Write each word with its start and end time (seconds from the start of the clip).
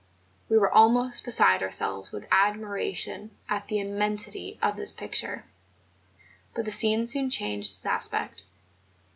We 0.49 0.57
were 0.57 0.71
almost 0.73 1.23
beside 1.23 1.61
our¬ 1.61 1.71
selves 1.71 2.11
with 2.11 2.27
admiration 2.31 3.37
at 3.47 3.67
the 3.67 3.77
immensity 3.79 4.57
of 4.59 4.75
this 4.75 4.91
pic¬ 4.91 5.11
ture; 5.21 5.45
but 6.55 6.65
the 6.65 6.71
scene 6.71 7.05
soon 7.05 7.29
changed 7.29 7.67
its 7.77 7.85
aspect. 7.85 8.41